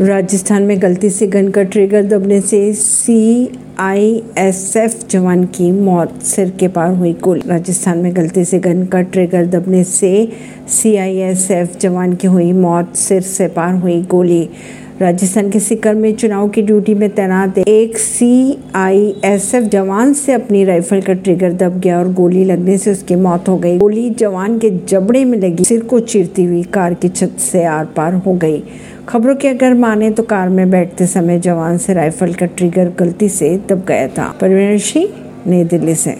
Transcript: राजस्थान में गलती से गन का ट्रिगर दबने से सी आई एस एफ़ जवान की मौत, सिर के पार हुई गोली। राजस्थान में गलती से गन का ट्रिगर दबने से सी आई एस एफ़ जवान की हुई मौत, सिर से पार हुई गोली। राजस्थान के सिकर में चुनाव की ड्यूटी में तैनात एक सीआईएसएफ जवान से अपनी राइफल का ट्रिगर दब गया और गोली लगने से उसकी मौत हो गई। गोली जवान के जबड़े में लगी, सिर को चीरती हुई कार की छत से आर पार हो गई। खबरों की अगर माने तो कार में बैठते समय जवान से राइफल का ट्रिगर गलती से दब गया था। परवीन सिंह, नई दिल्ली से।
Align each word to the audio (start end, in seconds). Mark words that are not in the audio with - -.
राजस्थान 0.00 0.62
में 0.62 0.80
गलती 0.82 1.08
से 1.10 1.26
गन 1.26 1.48
का 1.48 1.62
ट्रिगर 1.62 2.02
दबने 2.02 2.40
से 2.40 2.72
सी 2.72 3.48
आई 3.78 4.22
एस 4.38 4.76
एफ़ 4.76 4.94
जवान 5.10 5.44
की 5.44 5.70
मौत, 5.72 6.22
सिर 6.22 6.50
के 6.50 6.68
पार 6.68 6.94
हुई 6.94 7.12
गोली। 7.12 7.42
राजस्थान 7.46 7.98
में 7.98 8.16
गलती 8.16 8.44
से 8.44 8.58
गन 8.58 8.84
का 8.86 9.02
ट्रिगर 9.02 9.46
दबने 9.46 9.82
से 9.84 10.28
सी 10.68 10.94
आई 10.96 11.18
एस 11.18 11.50
एफ़ 11.50 11.78
जवान 11.78 12.14
की 12.14 12.26
हुई 12.26 12.52
मौत, 12.52 12.96
सिर 12.96 13.20
से 13.22 13.48
पार 13.48 13.74
हुई 13.74 14.00
गोली। 14.02 14.48
राजस्थान 15.00 15.50
के 15.50 15.60
सिकर 15.60 15.94
में 15.94 16.14
चुनाव 16.14 16.48
की 16.48 16.62
ड्यूटी 16.62 16.94
में 16.94 17.10
तैनात 17.10 17.58
एक 17.58 17.98
सीआईएसएफ 17.98 19.62
जवान 19.62 20.12
से 20.12 20.32
अपनी 20.32 20.64
राइफल 20.64 21.00
का 21.00 21.12
ट्रिगर 21.12 21.52
दब 21.52 21.80
गया 21.80 21.98
और 21.98 22.12
गोली 22.12 22.44
लगने 22.44 22.78
से 22.78 22.92
उसकी 22.92 23.14
मौत 23.14 23.48
हो 23.48 23.56
गई। 23.56 23.78
गोली 23.78 24.10
जवान 24.10 24.58
के 24.58 24.70
जबड़े 24.70 25.24
में 25.24 25.38
लगी, 25.38 25.64
सिर 25.64 25.80
को 25.80 26.00
चीरती 26.00 26.44
हुई 26.44 26.62
कार 26.62 26.94
की 26.94 27.08
छत 27.08 27.30
से 27.38 27.64
आर 27.64 27.84
पार 27.84 28.14
हो 28.14 28.34
गई। 28.34 28.62
खबरों 29.08 29.34
की 29.34 29.48
अगर 29.48 29.74
माने 29.74 30.10
तो 30.10 30.22
कार 30.22 30.48
में 30.48 30.70
बैठते 30.70 31.06
समय 31.06 31.40
जवान 31.40 31.78
से 31.78 31.94
राइफल 31.94 32.32
का 32.32 32.46
ट्रिगर 32.46 32.92
गलती 32.98 33.28
से 33.28 33.60
दब 33.68 33.84
गया 33.88 34.08
था। 34.08 34.38
परवीन 34.40 34.78
सिंह, 34.78 35.08
नई 35.46 35.64
दिल्ली 35.64 35.94
से। 35.94 36.08